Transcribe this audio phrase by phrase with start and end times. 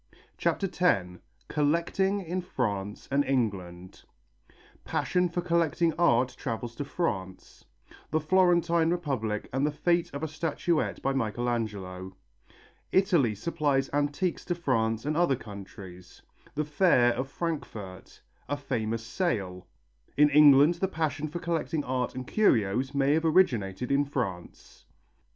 [0.35, 4.03] CHAPTER X COLLECTING IN FRANCE AND ENGLAND
[4.83, 7.65] Passion for collecting art travels to France
[8.09, 12.15] The Florentine Republic and the fate of a statuette by Michelangelo
[12.91, 16.23] Italy supplies antiques to France and other countries
[16.55, 19.67] The fair of Frankfurt A famous sale
[20.17, 24.87] In England the passion for collecting art and curios may have originated in France.